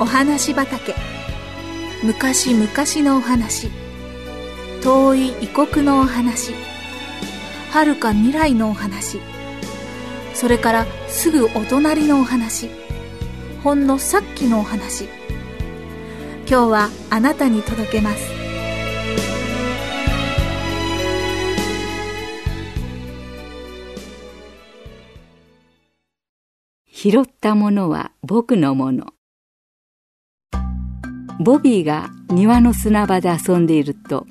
[0.00, 0.94] お話畑。
[2.02, 2.66] 昔々
[3.06, 3.68] のお話。
[4.82, 6.54] 遠い異国のお話。
[7.70, 9.20] 遥か未来のお話。
[10.32, 12.70] それからすぐお隣のお話。
[13.62, 15.04] ほんのさっきのお話。
[16.48, 18.30] 今日はあなたに届けます。
[26.90, 29.12] 拾ったものは僕のもの。
[31.40, 34.26] ボビーが庭の砂場で遊んでいると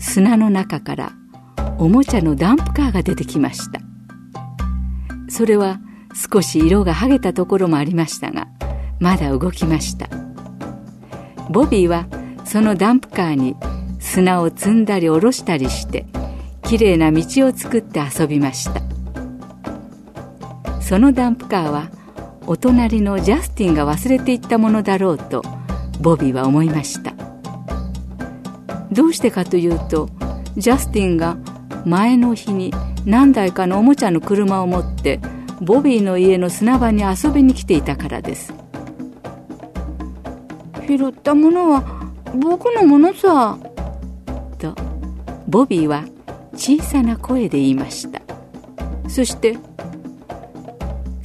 [0.00, 1.12] 砂の中から
[1.78, 3.80] おもちゃのダンプカーが出てきました。
[5.28, 5.78] それは
[6.12, 8.48] 少し色が剥げたところもありましたが
[8.98, 10.08] まだ動きました。
[11.48, 12.06] ボビーは
[12.44, 13.54] そのダンプカーに
[14.00, 16.06] 砂を積んだり下ろしたりして
[16.64, 18.82] きれいな道を作って遊びました。
[20.80, 21.88] そのダンプカーは
[22.48, 25.61] お隣のジャスティンが忘れていったものだろうと
[26.02, 27.14] ボビーは思いました。
[28.90, 30.10] どうしてかというと
[30.56, 31.36] ジャスティンが
[31.86, 32.72] 前の日に
[33.06, 35.20] 何台かのおもちゃの車を持って
[35.60, 38.52] ボビーの家の砂場に遊びに来ていたからです。
[40.86, 41.84] 拾ったものは
[42.34, 43.56] 僕のものさ。
[44.58, 44.74] と
[45.48, 46.04] ボビーは
[46.54, 48.20] 小さな声で言いました。
[49.08, 49.56] そして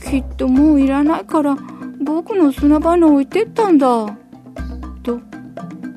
[0.09, 1.57] きっともういらないから
[2.03, 4.17] 僕の砂場に置いてったんだ。
[5.07, 5.21] と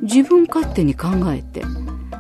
[0.03, 1.65] 自分勝手に考えて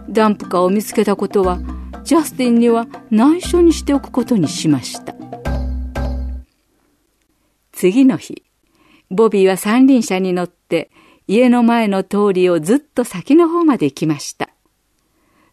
[0.09, 1.61] ダンプカーを見つけたことは
[2.03, 5.15] ジャスティンには内緒にしておくことにしました。
[7.71, 8.43] 次の日
[9.11, 10.91] ボビーは三輪車に乗って
[11.29, 14.51] 家の前の通りをずっと先の方まで行きました。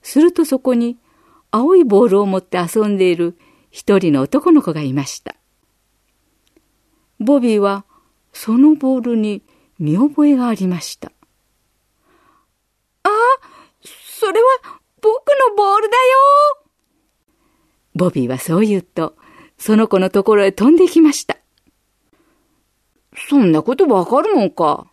[0.02, 0.98] するとそこに
[1.52, 3.38] 青いボールを持って遊んでいる
[3.70, 5.36] 一人の男の子がいました。
[7.20, 7.86] ボビーは
[8.34, 9.44] そのボールに
[9.80, 11.12] 見覚えがありました。
[13.08, 13.12] あ、
[13.84, 14.48] それは
[15.02, 16.02] 僕のボールだよ
[17.96, 19.16] ボビーはそう言うと、
[19.58, 21.38] その子のところへ飛んできました。
[23.30, 24.92] そんなことわかるもんか。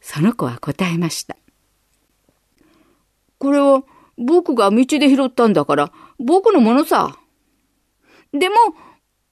[0.00, 1.36] その子は答えました。
[3.38, 3.84] これは
[4.16, 7.16] 僕が道で拾ったんだから僕のものさ。
[8.32, 8.56] でも、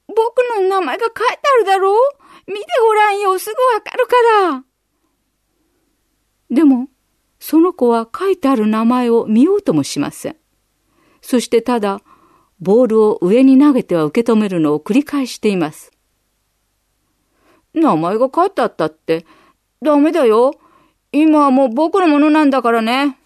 [0.08, 1.98] 僕の名前が書いてあるだろう？
[2.46, 4.14] 見てごらんよ、すぐわかるか
[4.50, 4.64] ら。
[6.50, 6.87] でも、
[7.78, 10.36] 子は書いてある名前を見ようともしません。
[11.22, 12.02] そしてただ、
[12.60, 15.92] ボールを上に投げては受け止めるのを繰り返しています。
[17.72, 19.24] 名前が書いてあったって、
[19.80, 20.58] ダメだよ。
[21.12, 23.16] 今はもう僕のものなんだからね。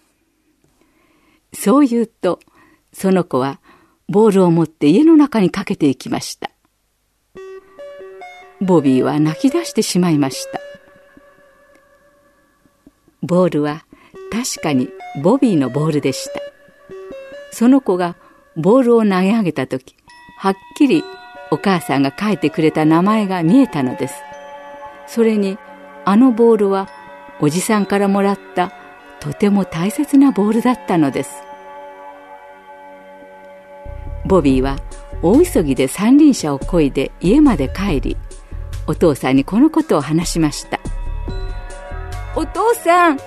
[1.53, 2.39] そう言うと、
[2.93, 3.59] その子は
[4.07, 6.53] ボールを持って家の中にかけていきました。
[8.63, 10.59] ボビーは泣き出してしまいました
[13.21, 13.85] ボールは
[14.33, 14.89] 確かに
[15.21, 16.41] ボビーのボールでした。
[17.51, 18.15] その子が
[18.57, 19.95] ボールを投げ上げた時
[20.39, 21.03] はっきり
[21.51, 24.15] お母さんが書いてくれた名前が見えたのです。
[25.05, 25.59] それに
[26.03, 26.89] あのボールは
[27.41, 28.71] おじさんからもらった
[29.19, 31.31] とても大切なボールだったのです。
[34.25, 34.77] ボビーは
[35.21, 38.17] 大急ぎで三輪車をこいで家まで帰り
[38.87, 40.79] お父さんにこのことを話しました。
[42.35, 43.19] お父さん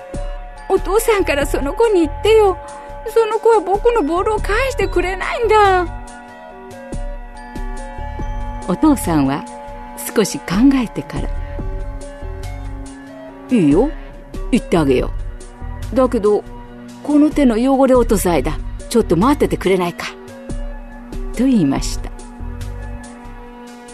[0.69, 2.57] お父さんからその子に言ってよ。
[3.09, 5.87] その子は僕のボールを返してくれないんだ。
[8.67, 9.45] お父さんは
[10.13, 11.29] 少し考えてから。
[13.49, 13.89] いいよ。
[14.51, 15.11] 言ってあげよ
[15.93, 15.95] う。
[15.95, 16.43] だけど
[17.01, 20.07] この手の汚れ落とさえだちょっと待っててくれないか。
[21.33, 22.11] と言いました。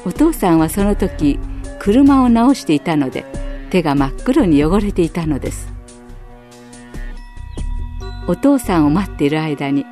[0.05, 1.39] お父さんはその時
[1.79, 3.25] 車を直していたので
[3.69, 5.72] 手が真っ黒に汚れていたのです。
[8.27, 9.85] お父さんを待っている間に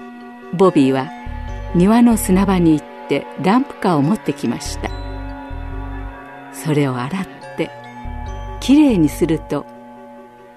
[0.53, 1.09] ボビーは
[1.75, 4.89] 庭の砂場に行ってダンプカーを持ってきました
[6.53, 7.27] それを洗っ
[7.57, 7.69] て
[8.59, 9.65] きれいにすると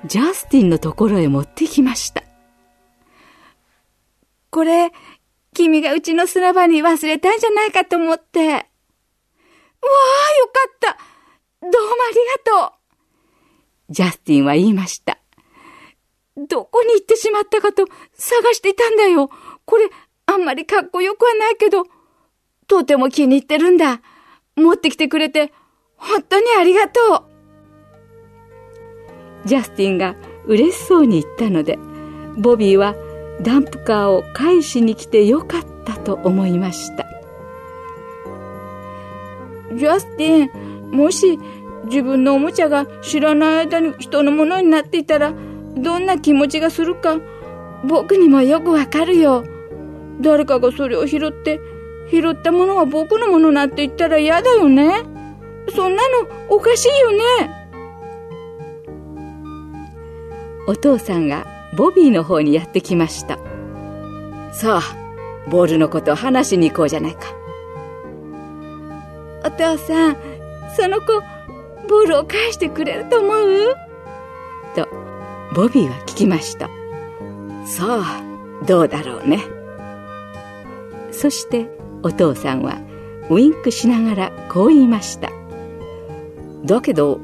[0.07, 2.23] ジャスティンのところへ持ってきました
[4.51, 4.93] これ
[5.53, 8.65] 君がうちの砂場に忘れたんじゃないかと思ってわあよ
[10.47, 11.15] かった
[11.65, 13.93] どうもありがとう。
[13.93, 15.19] ジャスティンは言いました。
[16.37, 19.31] どこに行ってしまったかと探していたんだよ。
[19.65, 19.89] これ、
[20.27, 21.85] あんまりかっこよくはないけど、
[22.67, 24.01] とても気に入ってるんだ。
[24.57, 25.53] 持ってきてくれて、
[25.97, 27.01] 本当にありがと
[29.43, 29.49] う。
[29.49, 30.17] ジャスティンが
[30.47, 31.79] 嬉しそうに言ったので、
[32.37, 32.95] ボビーは
[33.43, 37.07] ダンプカーを返しに来てよかったと思いました。
[39.75, 41.39] ジャスティン、もし
[41.87, 45.33] 自分のおもちゃが知らない間に人のものになっていたら
[45.77, 47.19] どんな気持ちがするか
[47.85, 49.45] 僕にもよくわかるよ。
[50.21, 51.61] 誰かがそれを拾って
[52.11, 55.03] 拾ったものは僕のものなって言ったら嫌だよね。
[55.75, 57.51] そんなのおかしいよね。
[60.67, 63.39] お父さんがボビーの方にやってきました。
[64.53, 67.21] さあ、ボールのことを話しに行こうじゃないか。
[69.45, 70.17] お父さん、
[70.77, 71.21] その子、
[71.89, 73.75] ボールを返してくれると思う？
[74.75, 74.89] と、
[75.55, 76.69] ボビーは聞きました。
[77.65, 78.23] さあ、
[78.67, 79.41] どうだろうね。
[81.13, 81.71] そして
[82.03, 82.79] お父さんは
[83.31, 85.31] ウインクしながらこう言いました。
[86.65, 87.21] だけど、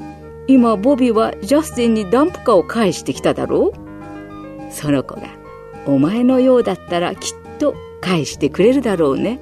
[0.47, 4.71] 今ボビーはジャスティンにダンプカーを返してきただろう？
[4.71, 5.23] その子が
[5.85, 9.41] お前のようだったらきっと返してくれるだろうね。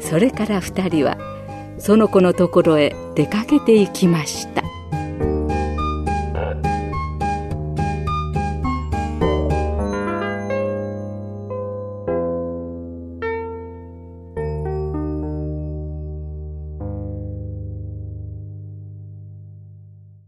[0.00, 1.16] それから二人は
[1.78, 4.63] その子のところへ出かけて行きました。